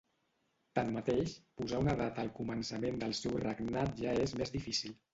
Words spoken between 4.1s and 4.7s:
és més